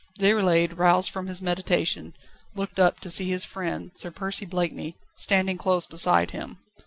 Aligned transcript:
Déroulède, 0.19 0.75
roused 0.79 1.11
from 1.11 1.27
his 1.27 1.43
meditation, 1.43 2.15
looked 2.55 2.79
up, 2.79 2.99
to 3.01 3.07
see 3.11 3.29
his 3.29 3.45
friend, 3.45 3.91
Sir 3.93 4.09
Percy 4.09 4.47
Blakeney, 4.47 4.97
standing 5.15 5.59
close 5.59 5.85
beside 5.85 6.31
him. 6.31 6.57